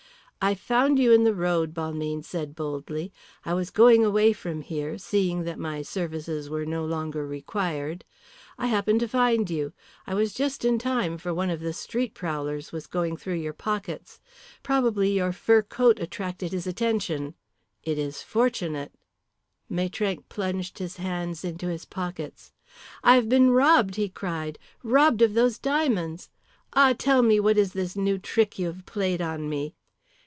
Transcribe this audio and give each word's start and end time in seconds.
"I 0.43 0.55
found 0.55 0.97
you 0.97 1.11
in 1.11 1.23
the 1.23 1.35
road," 1.35 1.71
Balmayne 1.71 2.23
said 2.23 2.55
boldly. 2.55 3.13
"I 3.45 3.53
was 3.53 3.69
going 3.69 4.03
away 4.03 4.33
from 4.33 4.63
here, 4.63 4.97
seeing 4.97 5.43
that 5.43 5.59
my 5.59 5.83
services 5.83 6.49
were 6.49 6.65
no 6.65 6.83
longer 6.83 7.27
required. 7.27 8.03
I 8.57 8.65
happened 8.65 9.01
to 9.01 9.07
find 9.07 9.47
you. 9.51 9.71
I 10.07 10.15
was 10.15 10.33
just 10.33 10.65
in 10.65 10.79
time, 10.79 11.19
for 11.19 11.31
one 11.31 11.51
of 11.51 11.59
the 11.59 11.73
street 11.73 12.15
prowlers 12.15 12.71
was 12.71 12.87
going 12.87 13.17
through 13.17 13.35
your 13.35 13.53
pockets. 13.53 14.19
Probably 14.63 15.11
your 15.11 15.31
fur 15.31 15.61
coat 15.61 15.99
attracted 15.99 16.53
his 16.53 16.65
attention. 16.65 17.35
It 17.83 17.99
is 17.99 18.23
fortunate" 18.23 18.93
Maitrank 19.71 20.27
plunged 20.27 20.79
his 20.79 20.97
hands 20.97 21.45
into 21.45 21.67
his 21.67 21.85
pockets. 21.85 22.51
"I 23.03 23.13
have 23.13 23.29
been 23.29 23.51
robbed!" 23.51 23.93
he 23.95 24.09
cried, 24.09 24.57
"robbed 24.81 25.21
of 25.21 25.35
those 25.35 25.59
diamonds! 25.59 26.31
Ah, 26.73 26.95
tell 26.97 27.21
me 27.21 27.39
what 27.39 27.59
is 27.59 27.73
this 27.73 27.95
new 27.95 28.17
trick 28.17 28.57
you 28.57 28.65
have 28.65 28.87
played 28.87 29.21
on 29.21 29.47
me! 29.47 29.75